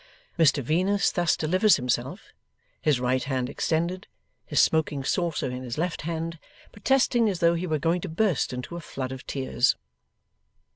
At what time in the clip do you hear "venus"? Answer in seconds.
0.63-1.11